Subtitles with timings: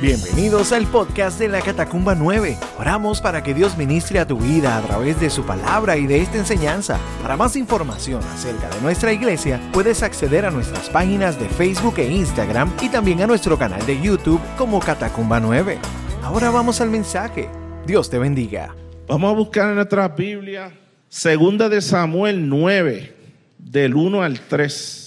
[0.00, 2.58] Bienvenidos al podcast de la Catacumba 9.
[2.78, 6.20] Oramos para que Dios ministre a tu vida a través de su palabra y de
[6.20, 7.00] esta enseñanza.
[7.22, 12.12] Para más información acerca de nuestra iglesia, puedes acceder a nuestras páginas de Facebook e
[12.12, 15.78] Instagram y también a nuestro canal de YouTube como Catacumba 9.
[16.22, 17.48] Ahora vamos al mensaje.
[17.86, 18.74] Dios te bendiga.
[19.08, 20.72] Vamos a buscar en nuestra Biblia,
[21.08, 23.14] segunda de Samuel 9,
[23.58, 25.05] del 1 al 3.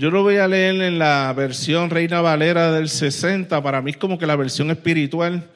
[0.00, 3.98] Yo lo voy a leer en la versión Reina Valera del 60, para mí es
[3.98, 5.46] como que la versión espiritual,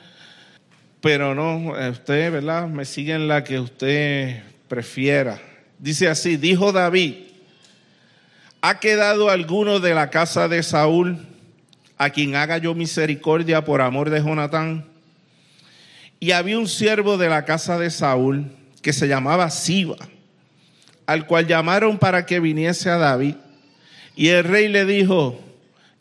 [1.01, 2.69] pero no, eh, usted, ¿verdad?
[2.69, 5.41] Me sigue en la que usted prefiera.
[5.79, 7.15] Dice así, dijo David,
[8.61, 11.27] ¿ha quedado alguno de la casa de Saúl
[11.97, 14.85] a quien haga yo misericordia por amor de Jonatán?
[16.21, 18.51] Y había un siervo de la casa de Saúl
[18.83, 19.97] que se llamaba Siba,
[21.07, 23.37] al cual llamaron para que viniese a David.
[24.17, 25.41] Y el rey le dijo,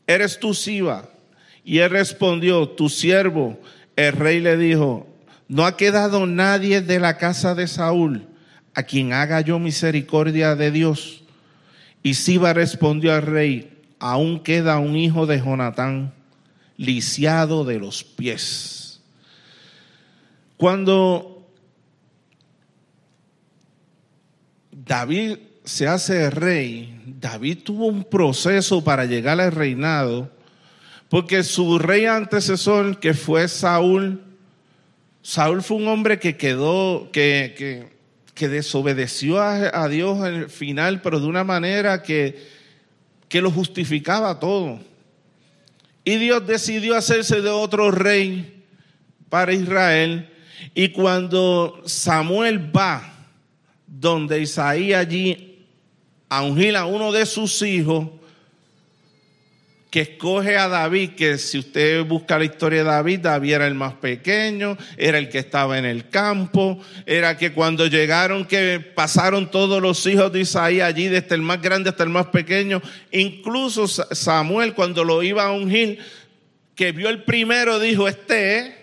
[0.08, 1.09] ¿eres tú Siba?
[1.63, 3.59] Y él respondió, tu siervo.
[3.95, 5.08] El rey le dijo,
[5.48, 8.28] no ha quedado nadie de la casa de Saúl
[8.73, 11.23] a quien haga yo misericordia de Dios.
[12.02, 16.14] Y Siba respondió al rey, aún queda un hijo de Jonatán,
[16.78, 19.02] lisiado de los pies.
[20.58, 21.47] Cuando
[24.72, 30.30] David se hace rey, David tuvo un proceso para llegar al reinado,
[31.09, 34.22] porque su rey antecesor, que fue Saúl,
[35.22, 37.89] Saúl fue un hombre que quedó, que,
[38.36, 42.45] que, desobedeció a, Dios al final, pero de una manera que,
[43.30, 44.81] que lo justificaba todo.
[46.03, 48.66] Y Dios decidió hacerse de otro rey
[49.30, 50.30] para Israel.
[50.75, 53.14] Y cuando Samuel va
[53.88, 55.53] donde Isaías allí
[56.38, 58.08] a ungir a uno de sus hijos
[59.92, 63.75] que escoge a David, que si usted busca la historia de David, David era el
[63.75, 69.52] más pequeño, era el que estaba en el campo, era que cuando llegaron, que pasaron
[69.52, 72.81] todos los hijos de Isaías allí, desde el más grande hasta el más pequeño,
[73.12, 76.00] incluso Samuel cuando lo iba a ungir,
[76.74, 78.75] que vio el primero, dijo, este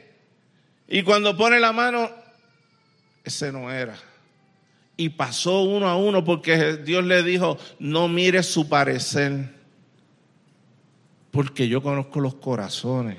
[0.86, 2.08] y cuando pone la mano,
[3.24, 3.96] ese no era
[5.00, 9.48] y pasó uno a uno porque Dios le dijo, no mire su parecer,
[11.30, 13.16] porque yo conozco los corazones.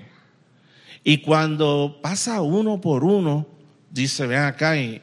[1.03, 3.47] Y cuando pasa uno por uno,
[3.89, 5.01] dice, ven acá, y,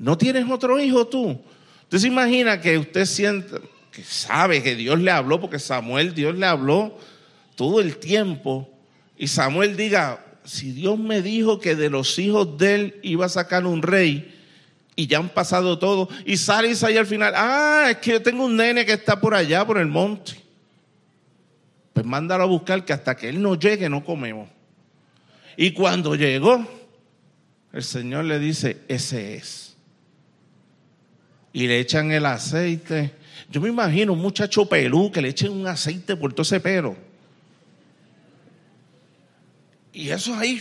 [0.00, 1.40] ¿no tienes otro hijo tú?
[1.84, 3.54] Usted se imagina que usted siente,
[3.92, 6.98] que sabe que Dios le habló, porque Samuel Dios le habló
[7.54, 8.68] todo el tiempo,
[9.16, 13.28] y Samuel diga, si Dios me dijo que de los hijos de él iba a
[13.28, 14.34] sacar un rey,
[14.98, 16.08] y ya han pasado todo.
[16.26, 19.32] Y sale ahí al final, ah, es que yo tengo un nene que está por
[19.32, 20.32] allá, por el monte.
[21.92, 24.48] Pues mándalo a buscar que hasta que él no llegue no comemos.
[25.56, 26.66] Y cuando llegó,
[27.72, 29.76] el Señor le dice, ese es.
[31.52, 33.12] Y le echan el aceite.
[33.48, 36.96] Yo me imagino un muchacho pelú que le echen un aceite por todo ese pelo.
[39.92, 40.58] Y eso ahí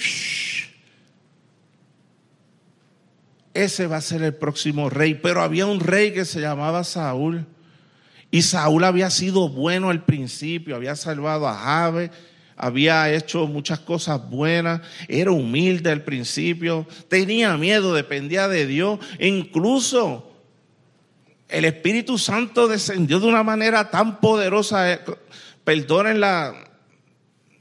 [3.63, 5.15] ese va a ser el próximo rey.
[5.15, 7.45] Pero había un rey que se llamaba Saúl.
[8.29, 12.11] Y Saúl había sido bueno al principio, había salvado a Jabe,
[12.57, 18.99] había hecho muchas cosas buenas, era humilde al principio, tenía miedo, dependía de Dios.
[19.19, 20.29] Incluso
[21.47, 24.91] el Espíritu Santo descendió de una manera tan poderosa.
[24.91, 24.99] Eh,
[25.63, 26.21] perdonen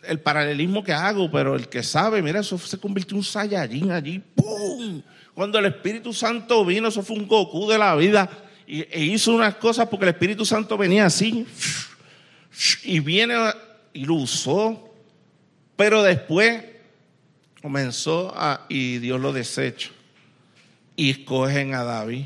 [0.03, 3.91] el paralelismo que hago, pero el que sabe, mira, eso se convirtió en un Saiyajin
[3.93, 5.03] allí, ¡pum!
[5.37, 8.27] Cuando el Espíritu Santo vino, eso fue un Goku de la vida.
[8.67, 11.47] E hizo unas cosas porque el Espíritu Santo venía así.
[12.85, 13.35] Y viene
[13.93, 14.95] y lo usó.
[15.77, 16.65] Pero después
[17.61, 18.35] comenzó
[18.71, 19.93] y Dios lo desechó.
[20.97, 22.25] Y escogen a David.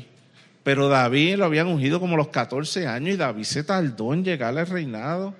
[0.63, 4.57] Pero David lo habían ungido como los 14 años y David se tardó en llegar
[4.57, 5.35] al reinado.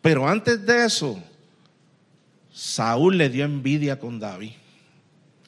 [0.00, 1.22] Pero antes de eso,
[2.50, 4.52] Saúl le dio envidia con David.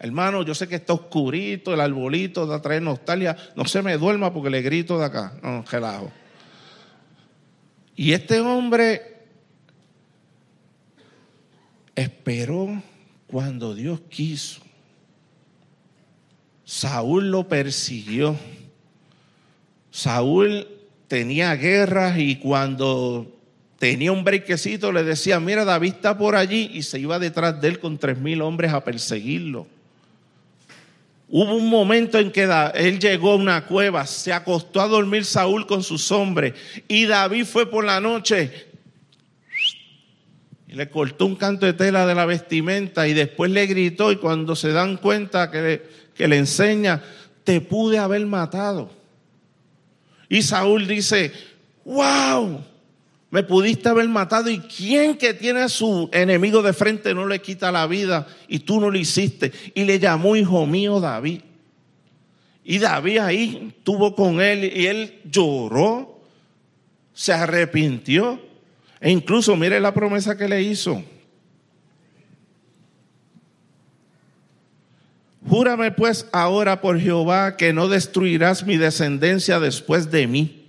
[0.03, 3.37] Hermano, yo sé que está oscurito, el arbolito da traer nostalgia.
[3.55, 5.39] No se me duerma porque le grito de acá.
[5.45, 6.11] No, relajo.
[7.95, 9.01] Y este hombre
[11.95, 12.83] esperó
[13.29, 14.61] cuando Dios quiso.
[16.65, 18.37] Saúl lo persiguió.
[19.93, 20.67] Saúl
[21.07, 23.39] tenía guerras y cuando
[23.79, 27.69] tenía un brequecito le decía, mira, David está por allí y se iba detrás de
[27.69, 29.69] él con tres mil hombres a perseguirlo.
[31.35, 35.67] Hubo un momento en que él llegó a una cueva, se acostó a dormir Saúl
[35.67, 36.53] con sus hombres
[36.87, 38.67] y David fue por la noche
[40.69, 44.17] Y le cortó un canto de tela de la vestimenta y después le gritó y
[44.17, 45.83] cuando se dan cuenta que le,
[46.15, 47.03] que le enseña,
[47.45, 48.91] te pude haber matado.
[50.29, 51.33] Y Saúl dice,
[51.87, 52.63] wow,
[53.33, 57.41] me pudiste haber matado y quién que tiene a su enemigo de frente no le
[57.41, 59.51] quita la vida y tú no lo hiciste.
[59.75, 61.41] Y le llamó hijo mío David.
[62.63, 66.21] Y David ahí estuvo con él y él lloró,
[67.15, 68.39] se arrepintió.
[69.01, 71.03] E incluso mire la promesa que le hizo.
[75.49, 80.62] Júrame pues ahora por Jehová que no destruirás mi descendencia después de mí,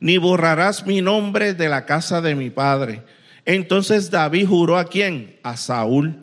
[0.00, 3.02] ni borrarás mi nombre de la casa de mi padre.
[3.44, 5.36] Entonces David juró a quién?
[5.42, 6.22] A Saúl.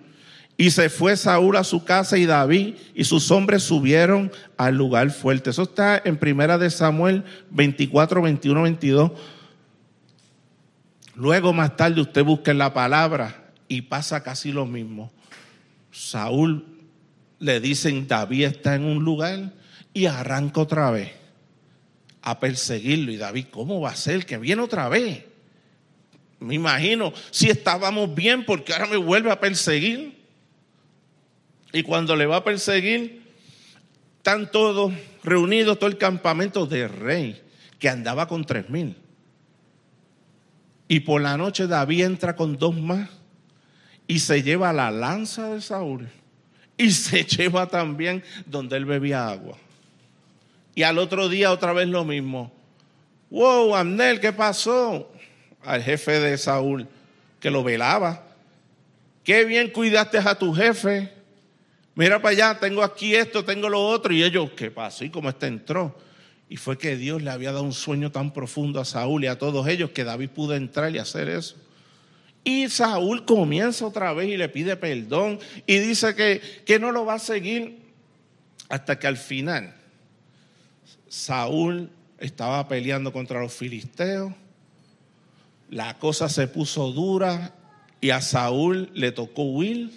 [0.56, 5.10] Y se fue Saúl a su casa y David y sus hombres subieron al lugar
[5.10, 5.50] fuerte.
[5.50, 9.12] Eso está en Primera de Samuel 24, 21, 22.
[11.16, 15.12] Luego más tarde usted busca en la palabra y pasa casi lo mismo.
[15.92, 16.66] Saúl
[17.40, 19.54] le dicen David está en un lugar
[19.94, 21.23] y arranca otra vez
[22.24, 23.12] a perseguirlo.
[23.12, 25.24] Y David, ¿cómo va a ser que viene otra vez?
[26.40, 30.24] Me imagino, si estábamos bien, porque ahora me vuelve a perseguir.
[31.72, 33.24] Y cuando le va a perseguir,
[34.18, 34.94] están todos
[35.24, 37.42] reunidos, todo el campamento de rey,
[37.80, 38.96] que andaba con tres mil.
[40.88, 43.10] Y por la noche David entra con dos más
[44.08, 46.08] y se lleva la lanza de Saúl
[46.78, 49.58] y se lleva también donde él bebía agua.
[50.76, 52.52] Y al otro día otra vez lo mismo.
[53.30, 55.12] Wow, Amnel, ¿qué pasó?
[55.64, 56.88] Al jefe de Saúl
[57.40, 58.24] que lo velaba.
[59.24, 61.12] Qué bien cuidaste a tu jefe
[61.96, 64.14] Mira para allá, tengo aquí esto, tengo lo otro.
[64.14, 65.06] Y ellos, ¿qué pasó?
[65.06, 65.96] ¿Y cómo este entró?
[66.50, 69.38] Y fue que Dios le había dado un sueño tan profundo a Saúl y a
[69.38, 71.56] todos ellos que David pudo entrar y hacer eso.
[72.44, 77.06] Y Saúl comienza otra vez y le pide perdón y dice que, que no lo
[77.06, 77.80] va a seguir
[78.70, 79.74] hasta que al final
[81.14, 84.34] Saúl estaba peleando contra los filisteos,
[85.70, 87.54] la cosa se puso dura
[88.02, 89.92] y a Saúl le tocó huir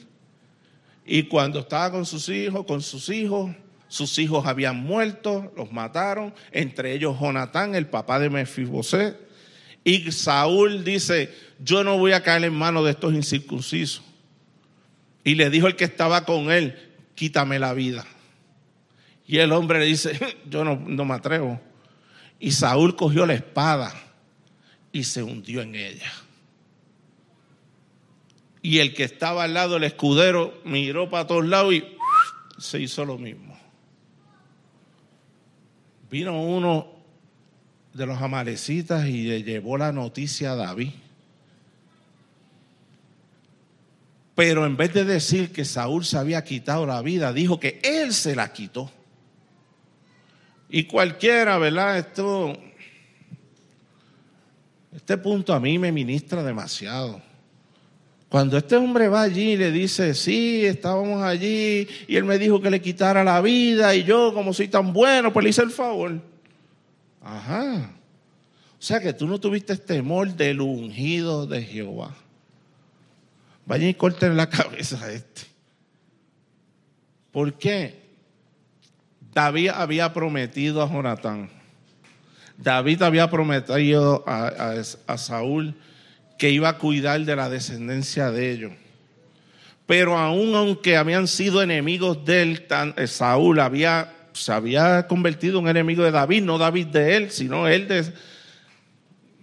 [1.06, 3.50] y cuando estaba con sus hijos, con sus hijos,
[3.88, 9.18] sus hijos habían muerto, los mataron, entre ellos Jonatán, el papá de Mefiboset.
[9.84, 11.34] Y Saúl dice,
[11.64, 14.02] yo no voy a caer en manos de estos incircuncisos.
[15.24, 16.76] Y le dijo el que estaba con él,
[17.14, 18.04] quítame la vida.
[19.26, 21.60] Y el hombre le dice, yo no, no me atrevo.
[22.38, 23.92] Y Saúl cogió la espada
[24.92, 26.12] y se hundió en ella.
[28.62, 31.84] Y el que estaba al lado del escudero miró para todos lados y
[32.58, 33.56] se hizo lo mismo.
[36.10, 36.92] Vino uno
[37.92, 40.90] de los amalecitas y le llevó la noticia a David.
[44.34, 48.12] Pero en vez de decir que Saúl se había quitado la vida, dijo que él
[48.12, 48.90] se la quitó.
[50.68, 51.98] Y cualquiera, ¿verdad?
[51.98, 52.56] Esto,
[54.94, 57.22] este punto a mí me ministra demasiado.
[58.28, 62.60] Cuando este hombre va allí y le dice, sí, estábamos allí y él me dijo
[62.60, 65.70] que le quitara la vida y yo como soy tan bueno, pues le hice el
[65.70, 66.20] favor.
[67.22, 67.92] Ajá.
[68.78, 72.14] O sea que tú no tuviste temor del ungido de Jehová.
[73.64, 75.42] Vaya y corten la cabeza a este.
[77.30, 78.05] ¿Por qué?
[79.36, 81.50] David había prometido a Jonatán.
[82.56, 85.74] David había prometido a, Saúl
[86.38, 88.72] que iba a cuidar de la descendencia de ellos.
[89.84, 92.66] Pero aún aunque habían sido enemigos de él,
[92.96, 97.68] eh, Saúl había, se había convertido en enemigo de David, no David de él, sino
[97.68, 98.10] él de...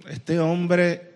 [0.09, 1.11] Este hombre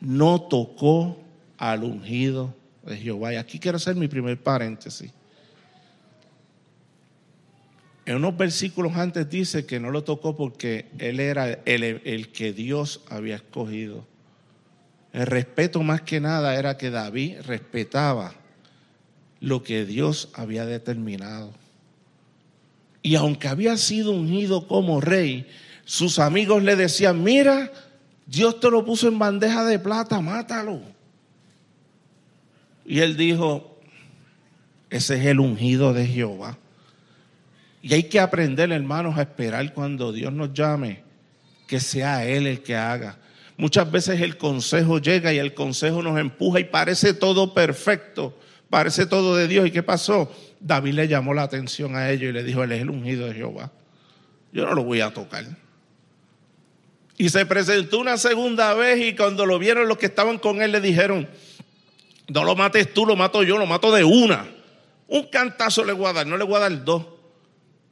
[0.00, 1.22] no tocó
[1.58, 3.34] al ungido de Jehová.
[3.34, 5.12] Y aquí quiero hacer mi primer paréntesis.
[8.08, 13.02] En unos versículos antes dice que no lo tocó porque él era el, que Dios
[13.10, 14.06] había escogido.
[15.12, 18.32] El respeto más que nada era que David respetaba
[19.40, 21.52] lo que Dios había determinado.
[23.02, 25.46] Y aunque había sido ungido como rey,
[25.84, 27.70] sus amigos le decían, mira,
[28.26, 30.80] Dios te lo puso en bandeja de plata, mátalo.
[32.86, 33.78] Y él dijo,
[34.88, 36.56] ese es el ungido de Jehová.
[37.82, 41.02] Y hay que aprender, hermanos, a esperar cuando Dios nos llame,
[41.66, 43.18] que sea Él el que haga.
[43.56, 48.38] Muchas veces el consejo llega y el consejo nos empuja y parece todo perfecto,
[48.70, 49.66] parece todo de Dios.
[49.66, 50.32] ¿Y qué pasó?
[50.60, 53.34] David le llamó la atención a ellos y le dijo, él es el ungido de
[53.34, 53.72] Jehová.
[54.52, 55.44] Yo no lo voy a tocar.
[57.16, 60.70] Y se presentó una segunda vez y cuando lo vieron los que estaban con él
[60.70, 61.28] le dijeron,
[62.28, 64.46] No lo mates tú, lo mato yo, lo mato de una.
[65.08, 67.04] Un cantazo le voy a dar, no le voy a dar dos.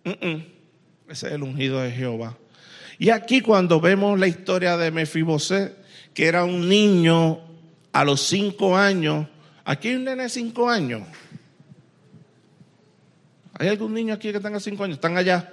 [0.07, 2.37] Ese es el ungido de Jehová.
[2.99, 5.77] Y aquí cuando vemos la historia de Mefiboset,
[6.15, 7.41] que era un niño
[7.93, 9.27] a los cinco años,
[9.65, 11.03] aquí hay un nene de cinco años.
[13.59, 14.97] ¿Hay algún niño aquí que tenga cinco años?
[14.97, 15.53] Están allá.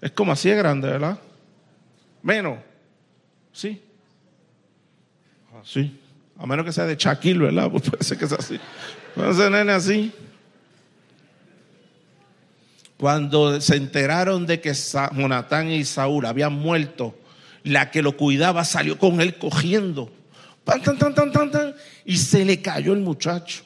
[0.00, 1.18] Es como así de grande, ¿verdad?
[2.22, 2.58] Menos.
[3.52, 3.80] Sí.
[5.60, 5.98] Así.
[6.36, 7.70] A menos que sea de Shaquille, ¿verdad?
[7.70, 8.58] Pues puede ser que sea así.
[9.14, 10.12] Puede nene así.
[13.02, 17.18] Cuando se enteraron de que Jonatán y Saúl habían muerto,
[17.64, 20.08] la que lo cuidaba salió con él cogiendo.
[20.62, 23.64] Tan, tan, tan, tan, tan, y se le cayó el muchacho.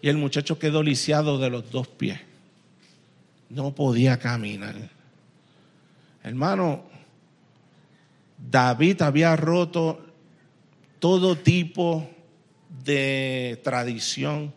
[0.00, 2.18] Y el muchacho quedó lisiado de los dos pies.
[3.48, 4.74] No podía caminar.
[6.24, 6.82] Hermano,
[8.50, 10.04] David había roto
[10.98, 12.10] todo tipo
[12.84, 14.52] de tradición.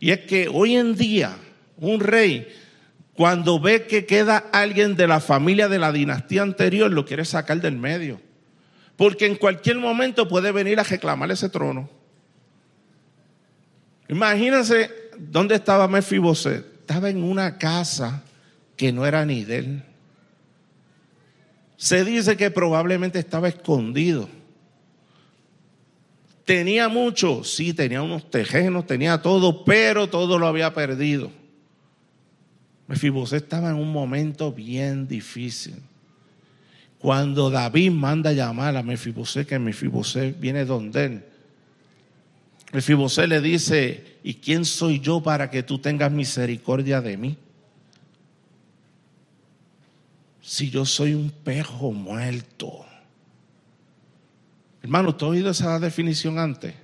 [0.00, 1.36] Y es que hoy en día
[1.76, 2.48] un rey,
[3.20, 7.60] cuando ve que queda alguien de la familia de la dinastía anterior, lo quiere sacar
[7.60, 8.18] del medio.
[8.96, 11.90] Porque en cualquier momento puede venir a reclamar ese trono.
[14.08, 16.64] Imagínense dónde estaba Mefiboset.
[16.80, 18.22] Estaba en una casa
[18.74, 19.82] que no era ni de él.
[21.76, 24.30] Se dice que probablemente estaba escondido.
[26.46, 31.38] Tenía mucho, sí, tenía unos tejenos, tenía todo, pero todo lo había perdido.
[32.90, 35.76] Mefiboset estaba en un momento bien difícil.
[36.98, 41.24] Cuando David manda a llamar a Mefiboset, que Mefiboset viene donde él.
[42.72, 47.36] Mefiboset le dice, ¿y quién soy yo para que tú tengas misericordia de mí?
[50.42, 52.84] Si yo soy un pejo muerto.
[54.82, 56.74] Hermano, ¿tú has oído esa definición antes?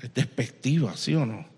[0.00, 1.55] Es despectiva, ¿sí o no?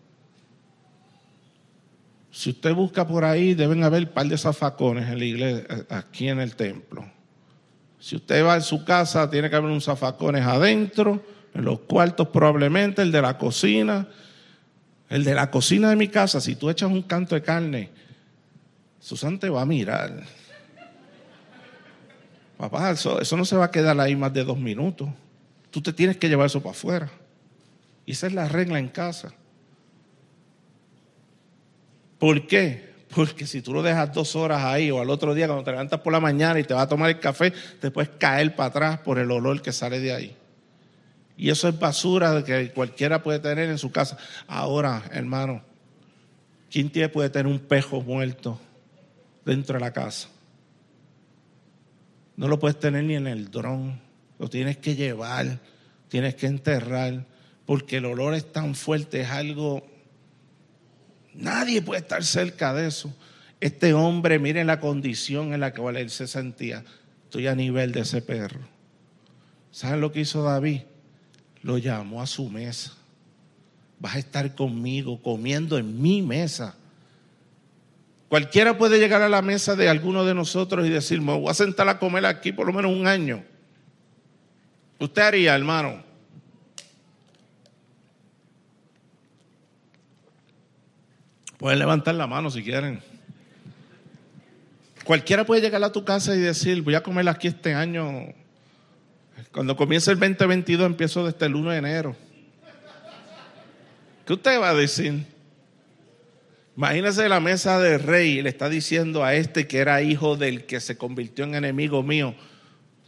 [2.38, 5.84] Si usted busca por ahí, deben haber un par de zafacones en la iglesia, eh,
[5.88, 7.04] aquí en el templo.
[7.98, 11.20] Si usted va a su casa, tiene que haber un zafacones adentro,
[11.52, 14.06] en los cuartos probablemente, el de la cocina.
[15.08, 17.90] El de la cocina de mi casa, si tú echas un canto de carne,
[19.00, 20.22] Susan te va a mirar.
[22.56, 25.08] Papá, eso, no se va a quedar ahí más de dos minutos.
[25.72, 27.10] Tú te tienes que llevar eso para afuera.
[28.06, 29.34] Y esa es la regla en casa.
[32.18, 32.88] ¿Por qué?
[33.14, 36.00] Porque si tú lo dejas dos horas ahí o al otro día cuando te levantas
[36.00, 38.98] por la mañana y te vas a tomar el café, te puedes caer para atrás
[38.98, 40.36] por el olor que sale de ahí.
[41.38, 44.18] Y eso es basura que cualquiera puede tener en su casa.
[44.48, 45.62] Ahora, hermano,
[46.70, 48.60] ¿quién tiene, puede tener un pejo muerto
[49.44, 50.28] dentro de la casa?
[52.36, 54.00] No lo puedes tener ni en el dron.
[54.38, 55.58] Lo tienes que llevar,
[56.08, 57.24] tienes que enterrar,
[57.66, 59.87] porque el olor es tan fuerte, es algo...
[61.38, 63.14] Nadie puede estar cerca de eso.
[63.60, 66.84] Este hombre, miren la condición en la que él se sentía.
[67.24, 68.60] Estoy a nivel de ese perro.
[69.70, 70.80] ¿Saben lo que hizo David?
[71.62, 72.92] Lo llamó a su mesa.
[74.00, 76.74] Vas a estar conmigo comiendo en mi mesa.
[78.28, 81.54] Cualquiera puede llegar a la mesa de alguno de nosotros y decir, me voy a
[81.54, 83.44] sentar a comer aquí por lo menos un año.
[84.98, 86.07] ¿Usted haría, hermano?
[91.58, 93.02] Pueden levantar la mano si quieren.
[95.04, 98.32] Cualquiera puede llegar a tu casa y decir, voy a comer aquí este año.
[99.52, 102.16] Cuando comience el 2022 empiezo desde el 1 de enero.
[104.24, 105.26] ¿Qué usted va a decir?
[106.76, 110.78] Imagínese la mesa del rey, le está diciendo a este que era hijo del que
[110.78, 112.36] se convirtió en enemigo mío,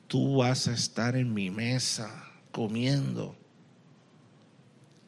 [0.09, 3.37] tú vas a estar en mi mesa comiendo.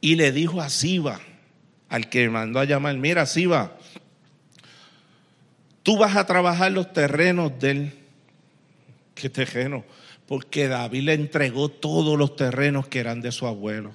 [0.00, 1.20] Y le dijo a Siba,
[1.92, 3.76] al que mandó a llamar, mira Siba,
[5.82, 7.92] tú vas a trabajar los terrenos del...
[9.14, 9.84] ¿Qué terreno?
[10.26, 13.92] Porque David le entregó todos los terrenos que eran de su abuelo.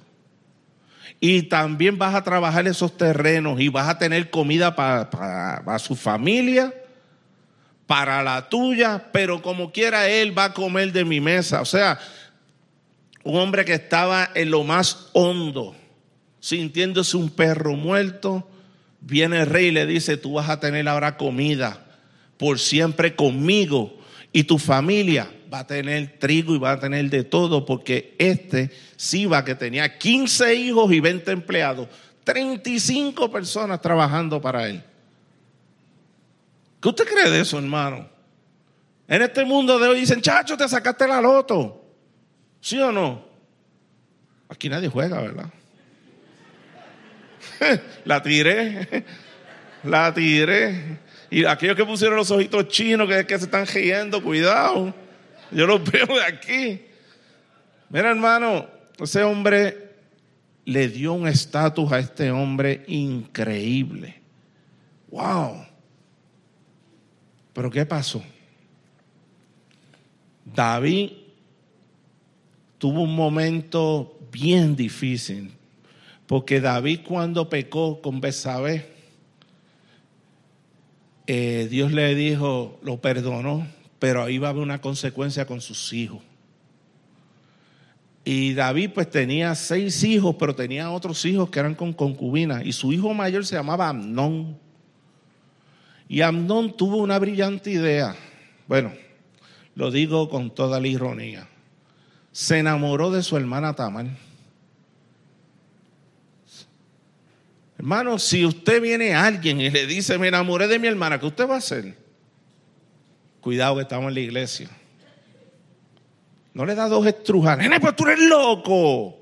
[1.18, 6.72] Y también vas a trabajar esos terrenos y vas a tener comida para, su familia,
[7.88, 11.62] para la tuya, pero como quiera él va a comer de mi mesa.
[11.62, 11.98] O sea,
[13.24, 15.74] un hombre que estaba en lo más hondo,
[16.40, 18.48] sintiéndose un perro muerto,
[19.00, 21.84] viene el rey y le dice, tú vas a tener ahora comida
[22.36, 23.98] por siempre conmigo
[24.32, 28.70] y tu familia va a tener trigo y va a tener de todo, porque este
[28.96, 31.88] Siba, que tenía 15 hijos y 20 empleados,
[32.24, 34.82] 35 personas trabajando para él.
[36.80, 38.08] ¿Qué usted cree de eso, hermano?
[39.06, 41.84] En este mundo de hoy dicen, chacho, te sacaste la loto.
[42.60, 43.24] ¿Sí o no?
[44.48, 45.50] Aquí nadie juega, ¿verdad?
[48.04, 49.04] la tiré,
[49.84, 50.98] la tiré.
[51.30, 54.94] Y aquellos que pusieron los ojitos chinos, que, que se están riendo, cuidado.
[55.50, 56.82] Yo los veo de aquí.
[57.90, 58.66] Mira, hermano,
[58.98, 59.88] ese hombre
[60.64, 64.20] le dio un estatus a este hombre increíble.
[65.10, 65.66] ¡Wow!
[67.54, 68.22] Pero ¿qué pasó?
[70.44, 71.10] David
[72.78, 75.52] tuvo un momento bien difícil,
[76.28, 78.86] porque David cuando pecó con Besabé,
[81.26, 83.66] eh, Dios le dijo, lo perdonó,
[83.98, 86.22] pero ahí va a haber una consecuencia con sus hijos.
[88.26, 92.62] Y David pues tenía seis hijos, pero tenía otros hijos que eran con concubinas.
[92.66, 94.58] Y su hijo mayor se llamaba Amnón.
[96.10, 98.14] Y Amnón tuvo una brillante idea.
[98.66, 98.92] Bueno,
[99.74, 101.48] lo digo con toda la ironía.
[102.32, 104.27] Se enamoró de su hermana Tamar.
[107.78, 111.26] Hermano, si usted viene a alguien y le dice, me enamoré de mi hermana, ¿qué
[111.26, 111.96] usted va a hacer?
[113.40, 114.68] Cuidado que estamos en la iglesia.
[116.52, 117.56] No le da dos estrujas.
[117.56, 119.16] Nene, pues tú eres loco.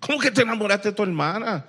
[0.00, 1.66] ¿Cómo que te enamoraste de tu hermana?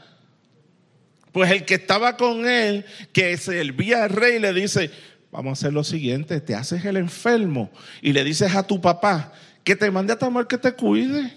[1.33, 4.89] Pues el que estaba con él, que servía al rey, le dice,
[5.31, 9.33] vamos a hacer lo siguiente, te haces el enfermo y le dices a tu papá
[9.65, 11.33] que te mande a Tamar que te cuide.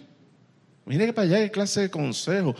[0.86, 2.54] Mire que para allá hay clase de consejo.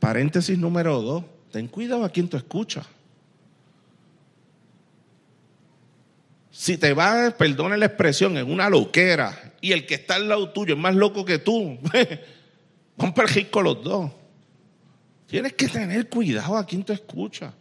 [0.00, 2.86] Paréntesis número dos, ten cuidado a quien tú escuchas.
[6.50, 10.50] Si te vas, perdone la expresión, en una loquera y el que está al lado
[10.50, 11.78] tuyo es más loco que tú,
[12.96, 14.10] van para el con los dos.
[15.26, 17.54] Tienes que tener cuidado a quien tú escuchas.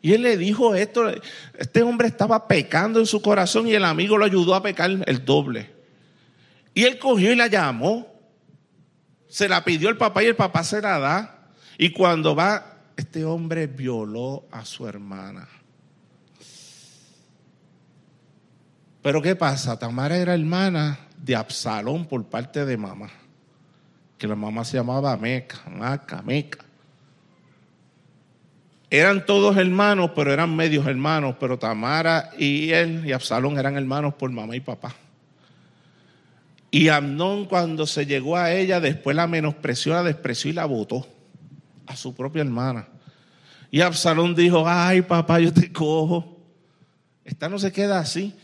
[0.00, 1.10] Y él le dijo esto,
[1.58, 5.24] este hombre estaba pecando en su corazón y el amigo lo ayudó a pecar el
[5.24, 5.70] doble.
[6.74, 8.06] Y él cogió y la llamó,
[9.28, 11.50] se la pidió el papá y el papá se la da.
[11.76, 12.67] Y cuando va,
[12.98, 15.46] este hombre violó a su hermana.
[19.00, 19.78] Pero ¿qué pasa?
[19.78, 23.08] Tamara era hermana de Absalón por parte de mamá,
[24.18, 26.64] que la mamá se llamaba Meca, Maca, Meca.
[28.90, 34.14] Eran todos hermanos, pero eran medios hermanos, pero Tamara y él y Absalón eran hermanos
[34.14, 34.92] por mamá y papá.
[36.72, 41.06] Y Amnón cuando se llegó a ella, después la menospreció, la despreció y la votó
[41.88, 42.86] a su propia hermana.
[43.70, 46.36] Y Absalón dijo, ay papá, yo te cojo.
[47.24, 48.34] Esta no se queda así.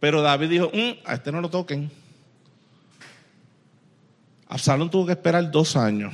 [0.00, 1.90] Pero David dijo, mm, a este no lo toquen.
[4.48, 6.12] Absalón tuvo que esperar dos años.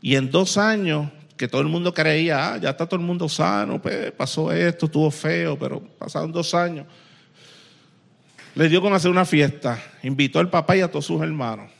[0.00, 3.28] Y en dos años que todo el mundo creía, ah, ya está todo el mundo
[3.28, 6.86] sano, pues, pasó esto, estuvo feo, pero pasaron dos años.
[8.54, 11.70] Le dio con hacer una fiesta, invitó al papá y a todos sus hermanos.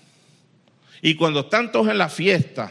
[1.03, 2.71] Y cuando están todos en la fiesta,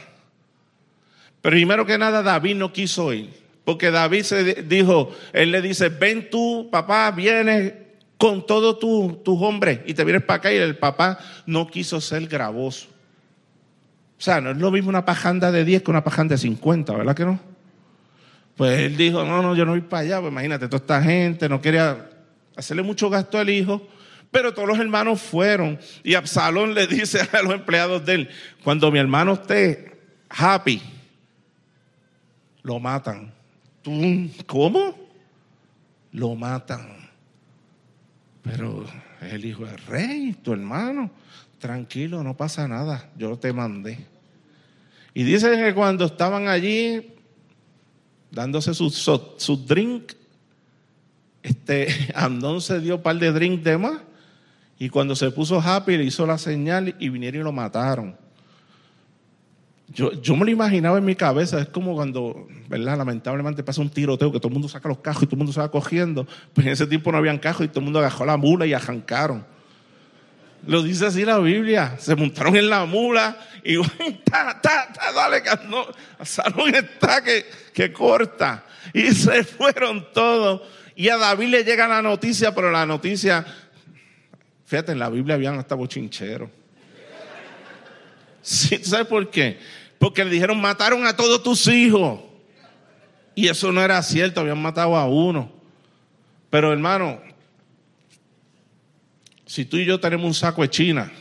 [1.41, 3.29] primero que nada David no quiso ir,
[3.65, 7.73] porque David se dijo, él le dice, ven tú, papá, vienes
[8.17, 12.27] con todos tus hombres y te vienes para acá y el papá no quiso ser
[12.27, 12.87] gravoso.
[14.17, 16.93] O sea, no es lo mismo una pajanda de 10 que una pajanda de 50,
[16.93, 17.39] ¿verdad que no?
[18.57, 21.47] Pues él dijo, no, no, yo no voy para allá, pues imagínate, toda esta gente
[21.47, 22.09] no quería
[22.57, 23.87] hacerle mucho gasto al hijo,
[24.31, 25.79] pero todos los hermanos fueron.
[26.03, 28.29] Y Absalón le dice a los empleados de él,
[28.65, 29.93] cuando mi hermano esté
[30.29, 30.81] happy,
[32.69, 33.33] lo matan.
[33.81, 34.95] ¿Tú, ¿Cómo?
[36.11, 37.09] Lo matan.
[38.43, 38.85] Pero
[39.21, 41.09] el hijo del rey, tu hermano
[41.57, 44.05] tranquilo, no pasa nada, yo te mandé.
[45.15, 47.11] Y dice que cuando estaban allí
[48.29, 50.13] dándose su, su, drink,
[51.41, 53.99] este, Andón se dio un par de drink de más
[54.77, 58.15] y cuando se puso happy le hizo la señal y vinieron y lo mataron.
[59.93, 62.97] Yo, yo me lo imaginaba en mi cabeza, es como cuando, ¿verdad?
[62.97, 65.53] Lamentablemente pasa un tiroteo que todo el mundo saca los cajos y todo el mundo
[65.53, 66.27] se va cogiendo.
[66.53, 68.73] Pues en ese tiempo no habían cajos y todo el mundo agajó la mula y
[68.73, 69.45] arrancaron.
[70.67, 71.95] Lo dice así la Biblia.
[71.97, 73.77] Se montaron en la mula y
[74.23, 75.85] ta, ta, ta, dale, no,
[76.23, 78.65] Salón está que, que corta.
[78.93, 80.61] Y se fueron todos.
[80.95, 83.45] Y a David le llega la noticia, pero la noticia,
[84.65, 86.49] fíjate, en la Biblia habían hasta bochincheros.
[88.41, 89.59] Sí, ¿Sabes por qué?
[89.99, 92.21] Porque le dijeron, mataron a todos tus hijos.
[93.35, 95.51] Y eso no era cierto, habían matado a uno.
[96.49, 97.21] Pero hermano,
[99.45, 101.11] si tú y yo tenemos un saco de China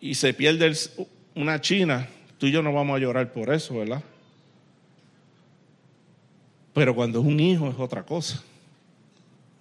[0.00, 0.72] y se pierde
[1.34, 4.02] una China, tú y yo no vamos a llorar por eso, ¿verdad?
[6.72, 8.42] Pero cuando es un hijo es otra cosa.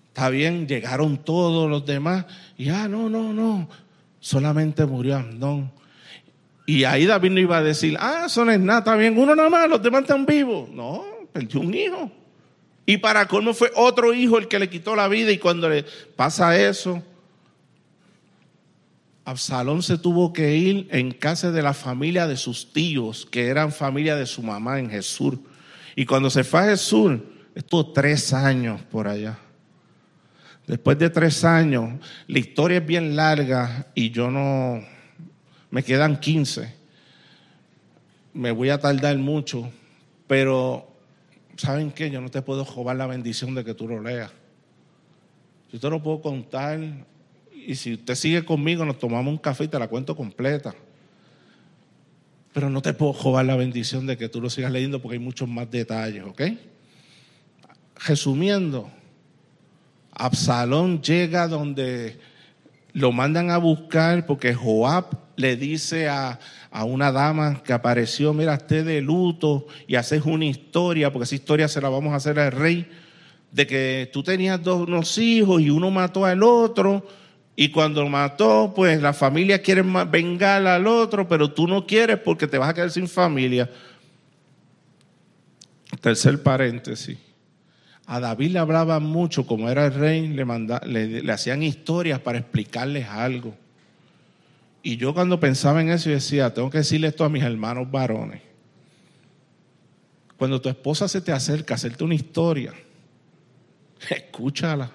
[0.10, 2.26] Está bien, llegaron todos los demás
[2.58, 3.68] y ah, no, no, no,
[4.20, 5.72] solamente murió Andón.
[6.66, 9.36] Y ahí David no iba a decir, ah, eso no es nada, está bien, uno
[9.36, 10.70] nada más, los demás están vivos.
[10.70, 12.12] No, perdió un hijo.
[12.86, 15.84] Y para colmo fue otro hijo el que le quitó la vida y cuando le
[16.16, 17.02] pasa eso,
[19.26, 23.72] Absalón se tuvo que ir en casa de la familia de sus tíos, que eran
[23.72, 25.36] familia de su mamá en Jesús.
[25.96, 27.20] Y cuando se fue a Jesús,
[27.56, 29.40] estuvo tres años por allá.
[30.68, 34.84] Después de tres años, la historia es bien larga y yo no,
[35.72, 36.74] me quedan 15.
[38.34, 39.70] Me voy a tardar mucho,
[40.28, 40.88] pero
[41.58, 42.10] ¿saben qué?
[42.10, 44.32] Yo no te puedo robar la bendición de que tú lo leas.
[45.72, 46.80] Yo te lo puedo contar
[47.54, 50.74] y si usted sigue conmigo nos tomamos un café y te la cuento completa.
[52.54, 55.24] Pero no te puedo robar la bendición de que tú lo sigas leyendo porque hay
[55.24, 56.42] muchos más detalles, ¿ok?
[58.06, 58.90] Resumiendo,
[60.12, 62.18] Absalón llega donde
[62.94, 66.40] lo mandan a buscar porque Joab le dice a,
[66.86, 71.68] una dama que apareció, mira, esté de luto y haces una historia, porque esa historia
[71.68, 72.90] se la vamos a hacer al rey,
[73.52, 77.06] de que tú tenías dos unos hijos y uno mató al otro,
[77.56, 82.48] y cuando mató, pues la familia quiere vengar al otro, pero tú no quieres porque
[82.48, 83.70] te vas a quedar sin familia.
[86.02, 87.18] Tercer paréntesis.
[88.08, 93.08] A David le hablaban mucho, como era el rey, le, le, hacían historias para explicarles
[93.08, 93.56] algo.
[94.88, 98.44] Y yo cuando pensaba en eso, decía, tengo que decirle esto a mis hermanos varones.
[100.38, 102.72] Cuando tu esposa se te acerca a hacerte una historia,
[104.12, 104.92] escúchala.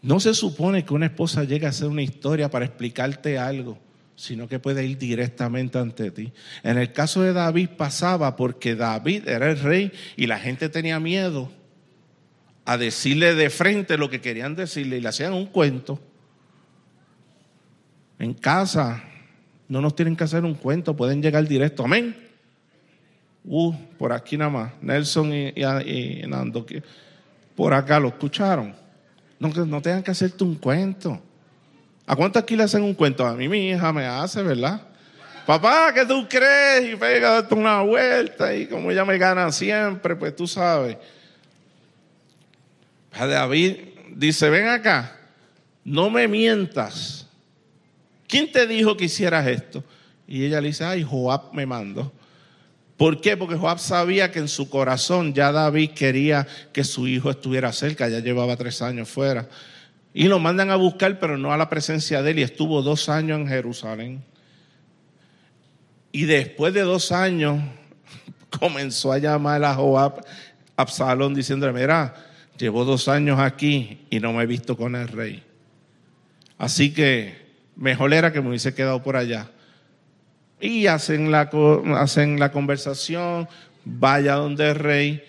[0.00, 3.78] No se supone que una esposa llegue a hacer una historia para explicarte algo
[4.16, 6.32] sino que puede ir directamente ante ti.
[6.64, 10.98] En el caso de David pasaba porque David era el rey y la gente tenía
[10.98, 11.52] miedo
[12.64, 16.00] a decirle de frente lo que querían decirle y le hacían un cuento.
[18.18, 19.02] En casa
[19.68, 21.84] no nos tienen que hacer un cuento, pueden llegar directo.
[21.84, 22.16] Amén.
[23.44, 24.72] Uh, por aquí nada más.
[24.80, 26.66] Nelson y, Nando,
[27.54, 28.74] por acá lo escucharon.
[29.38, 31.20] No, no tengan que hacerte un cuento.
[32.06, 33.24] ¿A cuánto aquí le hacen un cuento?
[33.24, 34.80] A mí mi hija me hace, ¿verdad?
[35.46, 36.92] Papá, ¿qué tú crees?
[36.92, 40.96] Y pega una vuelta y como ella me gana siempre, pues tú sabes.
[43.12, 43.76] David
[44.14, 45.16] dice, ven acá,
[45.84, 47.27] no me mientas.
[48.28, 49.82] ¿Quién te dijo que hicieras esto?
[50.28, 52.12] Y ella le dice, ay, Joab me mandó.
[52.98, 53.36] ¿Por qué?
[53.36, 58.08] Porque Joab sabía que en su corazón ya David quería que su hijo estuviera cerca,
[58.08, 59.48] ya llevaba tres años fuera.
[60.12, 62.40] Y lo mandan a buscar, pero no a la presencia de él.
[62.40, 64.22] Y estuvo dos años en Jerusalén.
[66.12, 67.62] Y después de dos años
[68.60, 70.24] comenzó a llamar a Joab,
[70.76, 72.14] Absalón, diciéndole, mira,
[72.58, 75.42] llevo dos años aquí y no me he visto con el rey.
[76.58, 77.47] Así que
[77.78, 79.50] mejor era que me hubiese quedado por allá.
[80.60, 81.48] Y hacen la,
[81.96, 83.48] hacen la conversación,
[83.86, 85.22] vaya donde el rey,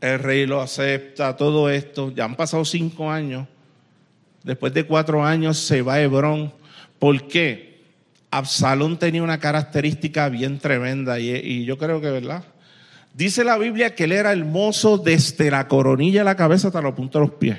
[0.00, 2.12] el rey lo acepta, todo esto.
[2.14, 3.48] Ya han pasado cinco años
[4.46, 6.52] después de cuatro años se va a Hebrón.
[6.98, 7.82] ¿Por qué?
[8.30, 12.44] Absalón tenía una característica bien tremenda y, yo creo que, ¿verdad?
[13.12, 16.94] Dice la Biblia que él era hermoso desde la coronilla de la cabeza hasta los
[16.94, 17.58] puntos de los pies.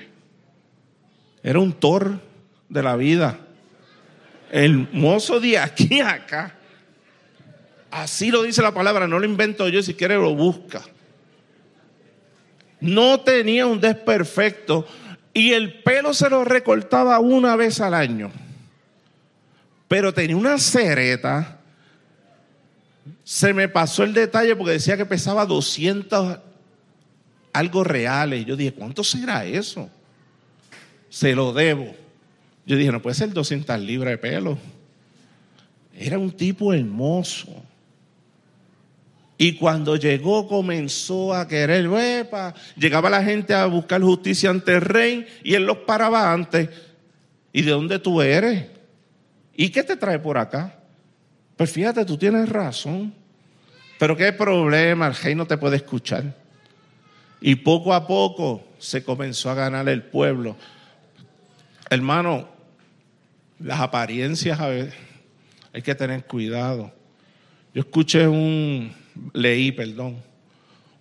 [1.44, 2.20] Era un tor
[2.70, 3.38] de la vida.
[4.52, 6.56] Hermoso de aquí a acá.
[7.92, 10.82] Así lo dice la palabra, no lo invento yo, si quiere lo busca.
[12.80, 14.86] No tenía un desperfecto,
[15.38, 18.32] y el pelo se lo recortaba una vez al año.
[19.88, 21.60] Pero tenía una cereta.
[23.24, 26.40] Se me pasó el detalle porque decía que pesaba 200
[27.54, 28.48] algo reales.
[28.48, 29.92] Yo dije, ¿cuánto será eso?
[31.08, 31.96] Se lo debo.
[32.68, 34.58] Yo dije, no puede ser 200 libras de pelo.
[35.98, 37.48] Era un tipo hermoso.
[39.38, 42.54] Y cuando llegó comenzó a querer, vepa.
[42.76, 46.70] llegaba la gente a buscar justicia ante el rey y él los paraba antes.
[47.54, 48.66] ¿Y de dónde tú eres?
[49.56, 50.78] ¿Y qué te trae por acá?
[51.56, 53.14] Pues fíjate, tú tienes razón.
[53.98, 56.36] Pero qué problema, el rey no te puede escuchar.
[57.40, 60.58] Y poco a poco se comenzó a ganar el pueblo.
[61.90, 62.57] Hermano,
[63.60, 64.94] las apariencias a veces
[65.74, 66.92] hay que tener cuidado.
[67.74, 68.92] Yo escuché un,
[69.34, 70.18] leí, perdón,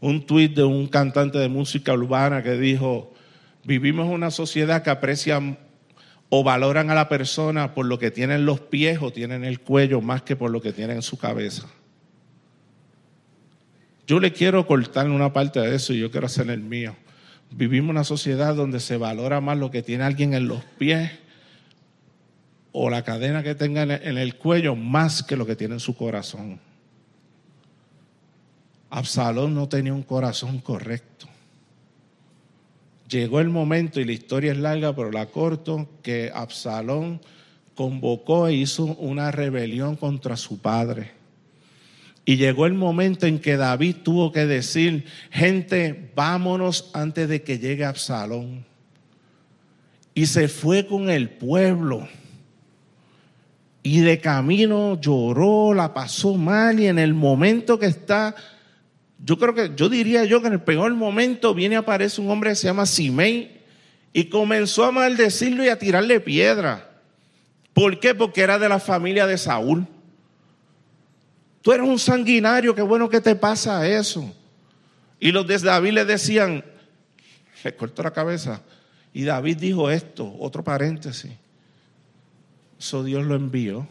[0.01, 3.13] un tuit de un cantante de música urbana que dijo,
[3.65, 5.59] vivimos una sociedad que aprecian
[6.29, 10.01] o valoran a la persona por lo que tienen los pies o tienen el cuello
[10.01, 11.67] más que por lo que tienen en su cabeza.
[14.07, 16.95] Yo le quiero cortar una parte de eso y yo quiero hacer el mío.
[17.51, 21.11] Vivimos una sociedad donde se valora más lo que tiene alguien en los pies
[22.79, 25.97] o la cadena que tenga en el cuello más que lo que tiene en su
[25.97, 26.61] corazón.
[28.91, 31.27] Absalón no tenía un corazón correcto.
[33.09, 37.23] Llegó el momento, y la historia es larga, pero la corto, que Absalón
[37.75, 41.13] convocó e hizo una rebelión contra su padre.
[42.27, 47.59] Y llegó el momento en que David tuvo que decir, gente, vámonos antes de que
[47.59, 48.67] llegue Absalón.
[50.13, 52.07] Y se fue con el pueblo.
[53.87, 58.35] Y de camino lloró, la pasó mal y en el momento que está
[59.25, 62.51] yo creo que, yo diría yo que en el peor momento viene aparece un hombre
[62.51, 63.61] que se llama Simei
[64.13, 67.01] y comenzó a maldecirlo y a tirarle piedra.
[67.75, 68.13] ¿Por qué?
[68.13, 69.87] Porque era de la familia de Saúl.
[71.63, 74.35] Tú eres un sanguinario, qué bueno que te pasa eso.
[75.21, 76.65] Y los de David le decían,
[77.63, 78.63] le cortó la cabeza.
[79.13, 81.31] Y David dijo esto, otro paréntesis.
[82.87, 83.89] Eso Dios lo envió.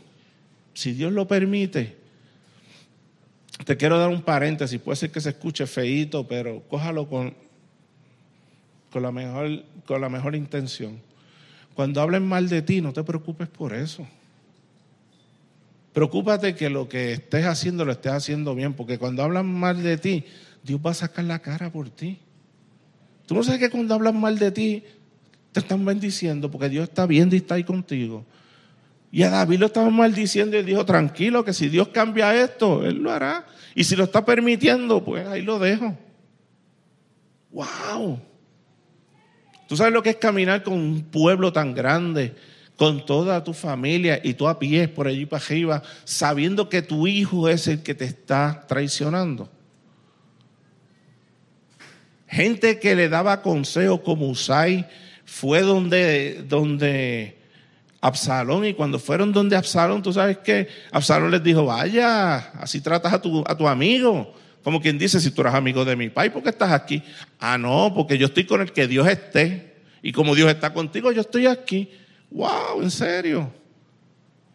[0.74, 1.98] Si Dios lo permite,
[3.66, 7.34] te quiero dar un paréntesis, puede ser que se escuche feíto, pero cójalo con,
[8.90, 11.02] con, la mejor, con la mejor intención.
[11.74, 14.08] Cuando hablen mal de ti, no te preocupes por eso.
[15.92, 19.98] Preocúpate que lo que estés haciendo lo estés haciendo bien, porque cuando hablan mal de
[19.98, 20.24] ti,
[20.64, 22.18] Dios va a sacar la cara por ti.
[23.26, 24.84] Tú no sabes que cuando hablan mal de ti,
[25.52, 28.24] te están bendiciendo, porque Dios está viendo y está ahí contigo.
[29.16, 32.86] Y a David lo estaba maldiciendo y él dijo, tranquilo, que si Dios cambia esto,
[32.86, 33.46] Él lo hará.
[33.74, 35.98] Y si lo está permitiendo, pues ahí lo dejo.
[37.50, 38.20] ¡Wow!
[39.70, 42.36] ¿Tú sabes lo que es caminar con un pueblo tan grande,
[42.76, 47.08] con toda tu familia y tú a pies por allí para arriba, sabiendo que tu
[47.08, 49.50] hijo es el que te está traicionando?
[52.28, 54.86] Gente que le daba consejos como Usai
[55.24, 57.35] fue donde, donde
[58.06, 58.66] Absalón.
[58.66, 63.22] Y cuando fueron donde Absalón, tú sabes que Absalón les dijo, vaya, así tratas a
[63.22, 64.32] tu, a tu amigo.
[64.64, 67.02] Como quien dice, si tú eres amigo de mi pai, ¿por qué estás aquí?
[67.40, 69.78] Ah, no, porque yo estoy con el que Dios esté.
[70.04, 71.90] Y como Dios está contigo, yo estoy aquí.
[72.30, 73.52] Wow, en serio.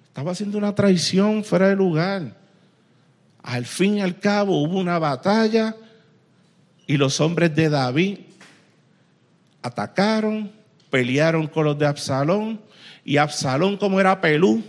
[0.06, 2.36] Estaba haciendo una traición fuera de lugar.
[3.42, 5.74] Al fin y al cabo hubo una batalla
[6.86, 8.18] y los hombres de David
[9.60, 10.52] atacaron,
[10.88, 12.69] pelearon con los de Absalón
[13.10, 14.62] y Absalón, como era pelú,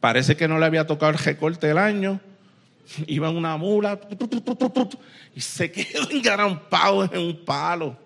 [0.00, 2.20] parece que no le había tocado el recorte del año.
[3.06, 4.00] Iba en una mula
[5.32, 7.96] y se quedó engarampado en un palo.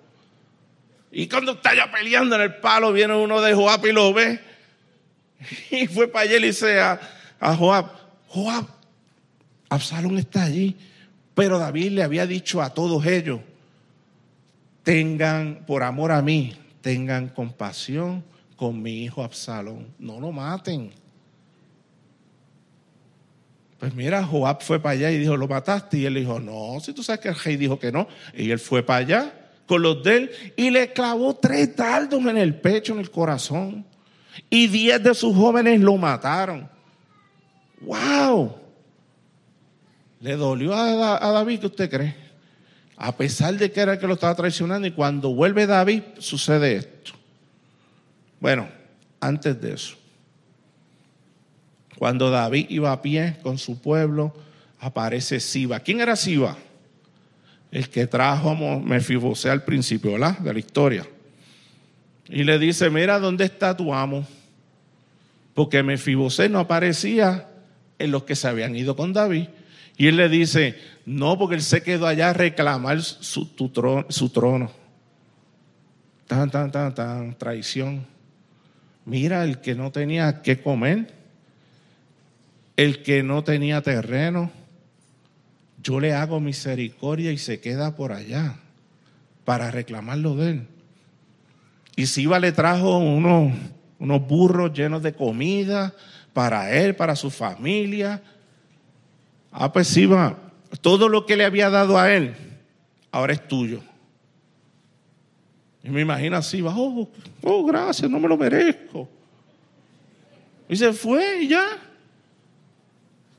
[1.10, 4.38] Y cuando está ya peleando en el palo, viene uno de Joab y lo ve.
[5.70, 7.86] Y fue para allá y dice a Joab:
[8.28, 8.66] Joab,
[9.70, 10.76] Absalón está allí.
[11.34, 13.40] Pero David le había dicho a todos ellos:
[14.82, 19.88] tengan, por amor a mí, tengan compasión con mi hijo Absalón.
[19.98, 20.92] No lo maten.
[23.78, 25.98] Pues mira, Joab fue para allá y dijo, ¿lo mataste?
[25.98, 28.08] Y él dijo, no, si tú sabes que el rey dijo que no.
[28.34, 29.34] Y él fue para allá
[29.66, 33.84] con los de él y le clavó tres dardos en el pecho, en el corazón.
[34.50, 36.68] Y diez de sus jóvenes lo mataron.
[37.80, 38.56] ¡Wow!
[40.20, 42.16] Le dolió a, a David, ¿qué usted cree?
[42.96, 46.76] A pesar de que era el que lo estaba traicionando y cuando vuelve David sucede
[46.76, 47.13] esto.
[48.44, 48.68] Bueno,
[49.20, 49.96] antes de eso,
[51.96, 54.34] cuando David iba a pie con su pueblo,
[54.80, 55.80] aparece Siba.
[55.80, 56.54] ¿Quién era Siba?
[57.72, 60.10] El que trajo a Mefibosé al principio.
[60.18, 61.06] De la historia.
[62.28, 64.26] Y le dice, mira, ¿dónde está tu amo?
[65.54, 67.48] Porque Mefibosé no aparecía
[67.98, 69.46] en los que se habían ido con David.
[69.96, 74.28] Y él le dice, no, porque él se quedó allá a reclamar su, trono, su
[74.28, 74.70] trono.
[76.26, 78.12] Tan, tan, tan, tan, traición.
[79.06, 81.12] Mira, el que no tenía que comer,
[82.76, 84.50] el que no tenía terreno,
[85.82, 88.56] yo le hago misericordia y se queda por allá
[89.44, 90.66] para reclamarlo de él.
[91.96, 93.52] Y Siba le trajo unos,
[93.98, 95.94] unos burros llenos de comida
[96.32, 98.22] para él, para su familia.
[99.52, 100.38] Ah, pues Siba,
[100.80, 102.34] todo lo que le había dado a él,
[103.12, 103.82] ahora es tuyo.
[105.84, 107.10] Y me imagino así, oh,
[107.42, 109.06] oh, gracias, no me lo merezco.
[110.66, 111.78] Y se fue y ya.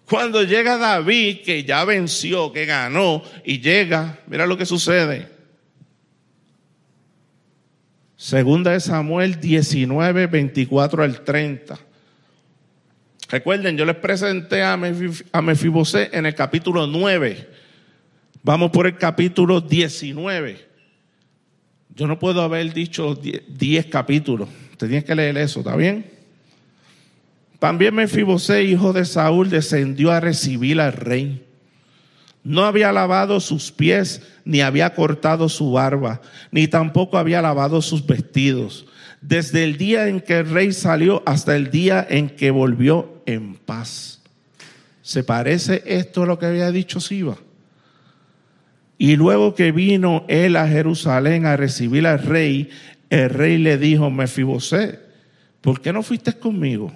[0.07, 5.27] Cuando llega David, que ya venció, que ganó, y llega, mira lo que sucede.
[8.15, 11.79] Segunda de Samuel 19, 24 al 30.
[13.29, 14.77] Recuerden, yo les presenté a
[15.41, 17.49] Mefibosé en el capítulo 9.
[18.43, 20.74] Vamos por el capítulo 19.
[21.95, 24.49] Yo no puedo haber dicho 10 capítulos.
[24.71, 26.05] Usted tiene que leer eso, ¿está bien?
[27.59, 31.45] También Mefibosé, hijo de Saúl, descendió a recibir al rey.
[32.43, 38.05] No había lavado sus pies, ni había cortado su barba, ni tampoco había lavado sus
[38.05, 38.85] vestidos,
[39.21, 43.55] desde el día en que el rey salió hasta el día en que volvió en
[43.55, 44.21] paz.
[45.01, 47.37] ¿Se parece esto a lo que había dicho Siba?
[48.97, 52.69] Y luego que vino él a Jerusalén a recibir al rey,
[53.09, 54.99] el rey le dijo, Mefibosé,
[55.61, 56.93] ¿por qué no fuiste conmigo?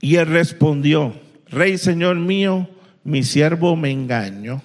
[0.00, 1.14] Y él respondió,
[1.50, 2.68] Rey, Señor mío,
[3.04, 4.62] mi siervo me engañó,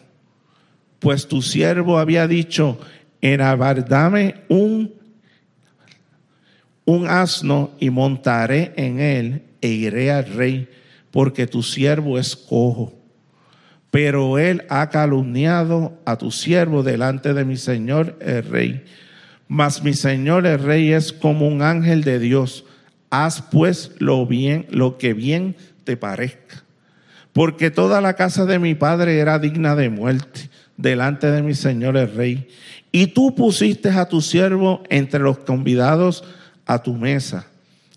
[0.99, 2.79] pues tu siervo había dicho,
[3.21, 4.93] enabardame un,
[6.85, 10.69] un asno y montaré en él e iré al rey,
[11.11, 13.02] porque tu siervo es cojo.
[13.93, 18.83] Pero él ha calumniado a tu siervo delante de mi señor el rey.
[19.47, 22.65] Mas mi señor el rey es como un ángel de Dios.
[23.09, 26.63] Haz pues lo bien, lo que bien te parezca
[27.33, 31.97] porque toda la casa de mi padre era digna de muerte delante de mi señor
[31.97, 32.47] el rey.
[32.91, 36.23] Y tú pusiste a tu siervo entre los convidados
[36.65, 37.47] a tu mesa.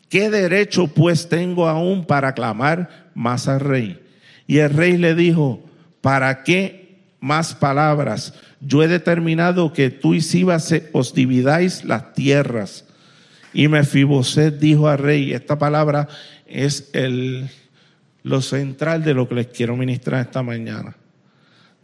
[0.09, 4.01] ¿Qué derecho pues tengo aún para clamar más al rey?
[4.47, 5.63] Y el rey le dijo,
[6.01, 8.35] ¿para qué más palabras?
[8.61, 12.85] Yo he determinado que tú y Sibas os dividáis las tierras.
[13.53, 16.09] Y Mefiboset dijo al rey, esta palabra
[16.47, 17.49] es el
[18.27, 20.97] lo central de lo que les quiero ministrar esta mañana.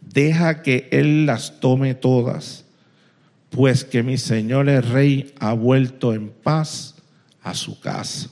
[0.01, 2.65] Deja que Él las tome todas,
[3.49, 6.95] pues que mi Señor el Rey ha vuelto en paz
[7.41, 8.29] a su casa.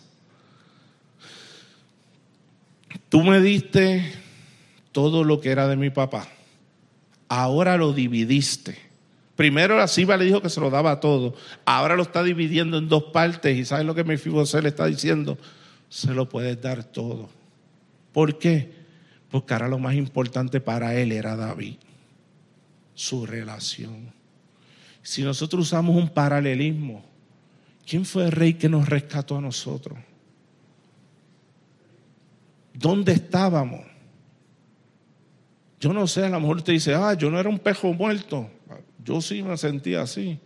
[3.07, 4.03] Tú me diste
[4.91, 6.27] todo lo que era de mi papá.
[7.27, 8.77] Ahora lo dividiste.
[9.35, 11.33] Primero la Siba le dijo que se lo daba todo.
[11.65, 13.57] Ahora lo está dividiendo en dos partes.
[13.57, 15.37] ¿Y sabes lo que mi se le está diciendo?
[15.89, 17.29] Se lo puedes dar todo.
[18.11, 18.73] ¿Por qué?
[19.29, 21.75] Porque ahora lo más importante para él era David,
[22.93, 24.13] su relación.
[25.01, 27.03] Si nosotros usamos un paralelismo,
[27.87, 29.97] ¿quién fue el rey que nos rescató a nosotros?
[32.73, 33.90] ¿Dónde estábamos?
[35.81, 38.47] Yo no sé, a lo mejor te dice, ah, yo no era un pejo muerto.
[39.03, 40.39] Yo sí me sentía así.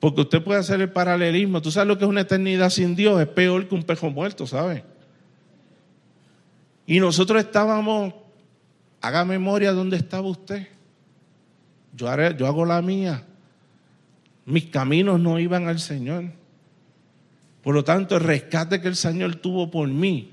[0.00, 1.60] Porque usted puede hacer el paralelismo.
[1.60, 3.20] Tú sabes lo que es una eternidad sin Dios.
[3.20, 4.82] Es peor que un pejo muerto, ¿sabes?
[6.86, 8.14] Y nosotros estábamos,
[9.02, 10.66] haga memoria dónde estaba usted.
[11.94, 13.26] Yo, yo hago la mía.
[14.46, 16.32] Mis caminos no iban al Señor.
[17.62, 20.30] Por lo tanto, el rescate que el Señor tuvo por mí,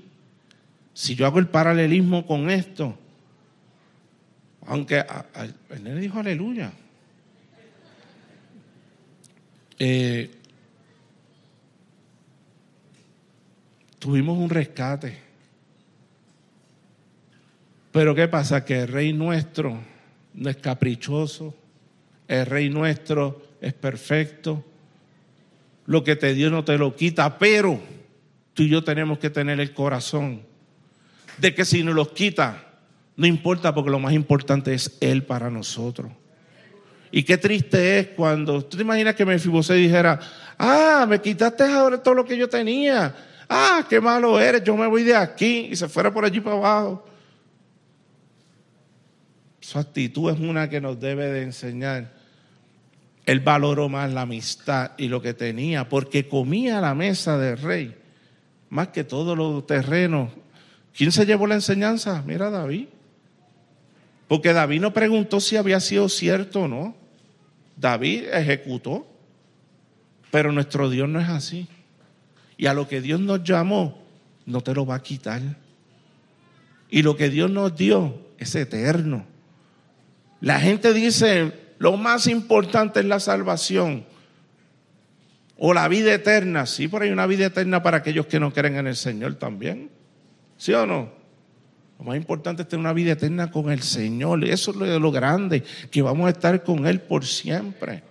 [0.94, 2.98] si yo hago el paralelismo con esto,
[4.66, 5.04] aunque
[5.70, 6.72] el nene dijo aleluya.
[9.78, 10.30] Eh,
[13.98, 15.18] tuvimos un rescate.
[17.90, 18.64] Pero ¿qué pasa?
[18.64, 19.78] Que el rey nuestro
[20.34, 21.54] no es caprichoso,
[22.26, 24.64] el rey nuestro es perfecto,
[25.86, 27.80] lo que te dio no te lo quita, pero
[28.54, 30.42] tú y yo tenemos que tener el corazón
[31.38, 32.71] de que si nos los quita,
[33.16, 36.10] no importa porque lo más importante es Él para nosotros.
[37.10, 40.18] Y qué triste es cuando, tú te imaginas que Mefibosé dijera,
[40.58, 43.14] ah, me quitaste ahora todo lo que yo tenía,
[43.48, 46.56] ah, qué malo eres, yo me voy de aquí y se fuera por allí para
[46.56, 47.06] abajo.
[49.60, 52.12] Su actitud es una que nos debe de enseñar.
[53.26, 57.94] Él valoró más la amistad y lo que tenía, porque comía la mesa del rey,
[58.70, 60.32] más que todos los terrenos.
[60.96, 62.22] ¿Quién se llevó la enseñanza?
[62.26, 62.86] Mira David.
[64.32, 66.96] Porque David no preguntó si había sido cierto o no.
[67.76, 69.06] David ejecutó.
[70.30, 71.68] Pero nuestro Dios no es así.
[72.56, 74.02] Y a lo que Dios nos llamó,
[74.46, 75.42] no te lo va a quitar.
[76.88, 79.26] Y lo que Dios nos dio es eterno.
[80.40, 84.06] La gente dice, lo más importante es la salvación
[85.58, 86.64] o la vida eterna.
[86.64, 89.90] Sí, por ahí una vida eterna para aquellos que no creen en el Señor también.
[90.56, 91.21] ¿Sí o no?
[92.02, 94.42] Lo más importante es tener una vida eterna con el Señor.
[94.42, 98.02] Eso es lo, lo grande, que vamos a estar con Él por siempre.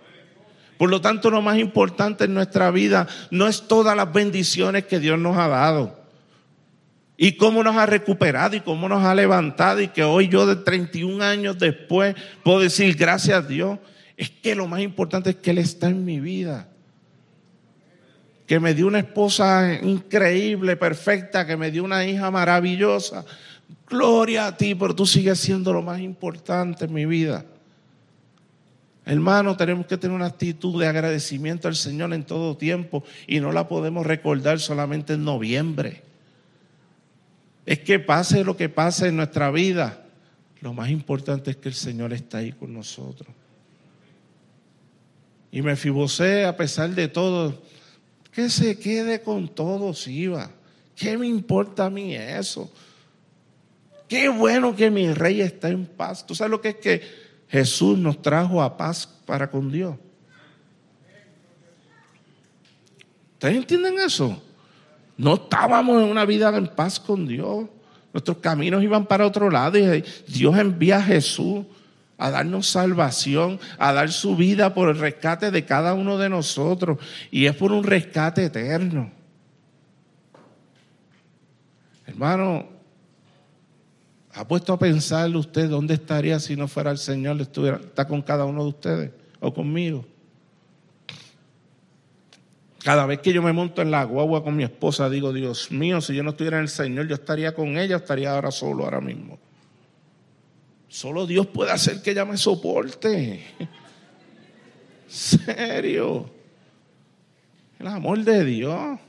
[0.77, 5.01] Por lo tanto, lo más importante en nuestra vida no es todas las bendiciones que
[5.01, 5.99] Dios nos ha dado
[7.17, 10.55] y cómo nos ha recuperado y cómo nos ha levantado y que hoy yo de
[10.55, 13.77] 31 años después puedo decir gracias a Dios.
[14.15, 16.69] Es que lo más importante es que Él está en mi vida.
[18.47, 23.25] Que me dio una esposa increíble, perfecta, que me dio una hija maravillosa.
[23.91, 27.43] Gloria a ti, pero tú sigues siendo lo más importante en mi vida.
[29.05, 33.51] Hermano, tenemos que tener una actitud de agradecimiento al Señor en todo tiempo y no
[33.51, 36.03] la podemos recordar solamente en noviembre.
[37.65, 40.05] Es que pase lo que pase en nuestra vida,
[40.61, 43.27] lo más importante es que el Señor está ahí con nosotros.
[45.51, 47.61] Y me fibosé a pesar de todo,
[48.31, 50.49] que se quede con todos, iba.
[50.95, 52.71] ¿Qué me importa a mí eso?
[54.11, 56.27] Qué bueno que mi rey está en paz.
[56.27, 57.01] ¿Tú sabes lo que es que
[57.47, 59.95] Jesús nos trajo a paz para con Dios?
[63.35, 64.43] ¿Ustedes entienden eso?
[65.15, 67.69] No estábamos en una vida en paz con Dios.
[68.11, 71.65] Nuestros caminos iban para otro lado y Dios envía a Jesús
[72.17, 76.97] a darnos salvación, a dar su vida por el rescate de cada uno de nosotros.
[77.31, 79.09] Y es por un rescate eterno.
[82.05, 82.80] Hermano,
[84.33, 88.21] ¿ha puesto a pensar usted dónde estaría si no fuera el Señor, estuviera, está con
[88.21, 90.05] cada uno de ustedes o conmigo?
[92.83, 96.01] Cada vez que yo me monto en la guagua con mi esposa, digo, Dios mío,
[96.01, 99.01] si yo no estuviera en el Señor, yo estaría con ella, estaría ahora solo ahora
[99.01, 99.37] mismo.
[100.87, 103.45] Solo Dios puede hacer que ella me soporte.
[105.07, 106.29] Serio.
[107.77, 108.99] El amor de Dios.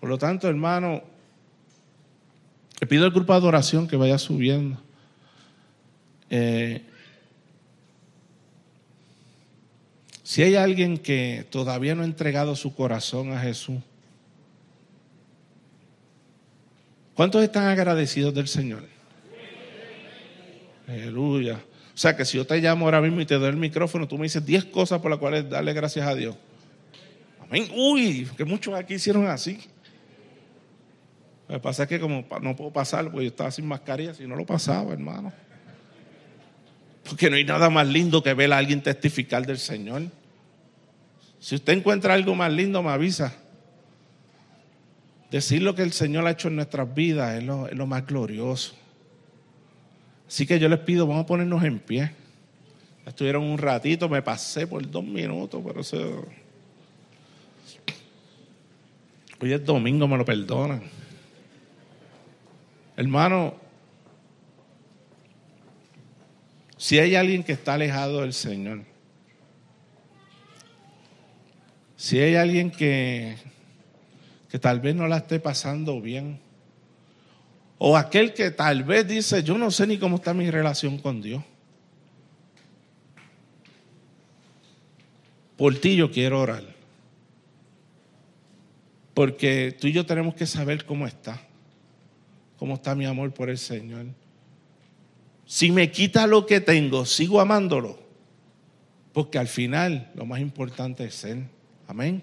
[0.00, 1.02] Por lo tanto, hermano,
[2.82, 4.76] le pido al grupo de adoración que vaya subiendo.
[6.28, 6.82] Eh,
[10.24, 13.76] Si hay alguien que todavía no ha entregado su corazón a Jesús,
[17.14, 18.88] ¿cuántos están agradecidos del Señor?
[20.88, 21.62] Aleluya.
[21.94, 24.16] O sea que si yo te llamo ahora mismo y te doy el micrófono, tú
[24.16, 26.34] me dices 10 cosas por las cuales darle gracias a Dios.
[27.42, 27.68] Amén.
[27.76, 29.60] Uy, que muchos aquí hicieron así.
[31.52, 34.26] Lo que pasa es que como no puedo pasar, porque yo estaba sin mascarilla, si
[34.26, 35.34] no lo pasaba, hermano.
[37.04, 40.04] Porque no hay nada más lindo que ver a alguien testificar del Señor.
[41.40, 43.34] Si usted encuentra algo más lindo, me avisa.
[45.30, 48.74] Decir lo que el Señor ha hecho en nuestras vidas es lo, más glorioso.
[50.26, 52.12] Así que yo les pido, vamos a ponernos en pie.
[53.04, 56.26] Estuvieron un ratito, me pasé por dos minutos, pero eso...
[59.38, 61.01] Hoy es domingo, me lo perdonan.
[62.96, 63.54] Hermano,
[66.76, 68.84] si hay alguien que está alejado del Señor,
[72.02, 73.36] Si hay alguien que,
[74.50, 76.40] que tal vez no la esté pasando bien,
[77.78, 81.22] o aquel que tal vez dice, yo no sé ni cómo está mi relación con
[81.22, 81.44] Dios.
[85.56, 86.64] Por ti yo quiero orar.
[89.14, 91.40] Porque tú y yo tenemos que saber cómo está.
[92.62, 94.06] Cómo está mi amor por el Señor.
[95.44, 97.98] Si me quita lo que tengo, sigo amándolo.
[99.12, 101.48] Porque al final lo más importante es Él.
[101.88, 102.22] Amén.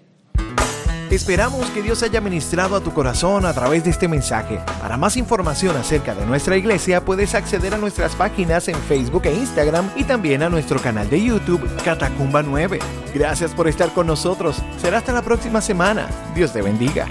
[1.10, 4.58] Esperamos que Dios haya ministrado a tu corazón a través de este mensaje.
[4.80, 9.34] Para más información acerca de nuestra iglesia puedes acceder a nuestras páginas en Facebook e
[9.34, 12.78] Instagram y también a nuestro canal de YouTube Catacumba 9.
[13.12, 14.56] Gracias por estar con nosotros.
[14.80, 16.08] Será hasta la próxima semana.
[16.34, 17.06] Dios te bendiga.